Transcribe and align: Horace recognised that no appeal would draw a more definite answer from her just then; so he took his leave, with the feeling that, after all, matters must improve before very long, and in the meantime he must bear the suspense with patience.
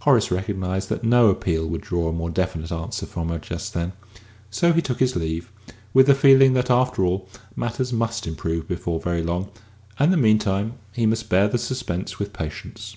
Horace 0.00 0.32
recognised 0.32 0.88
that 0.88 1.04
no 1.04 1.28
appeal 1.28 1.64
would 1.64 1.82
draw 1.82 2.08
a 2.08 2.12
more 2.12 2.28
definite 2.28 2.72
answer 2.72 3.06
from 3.06 3.28
her 3.28 3.38
just 3.38 3.72
then; 3.72 3.92
so 4.50 4.72
he 4.72 4.82
took 4.82 4.98
his 4.98 5.14
leave, 5.14 5.48
with 5.94 6.08
the 6.08 6.14
feeling 6.16 6.54
that, 6.54 6.70
after 6.72 7.04
all, 7.04 7.28
matters 7.54 7.92
must 7.92 8.26
improve 8.26 8.66
before 8.66 8.98
very 8.98 9.22
long, 9.22 9.48
and 9.96 10.06
in 10.06 10.10
the 10.10 10.16
meantime 10.16 10.72
he 10.92 11.06
must 11.06 11.28
bear 11.28 11.46
the 11.46 11.56
suspense 11.56 12.18
with 12.18 12.32
patience. 12.32 12.96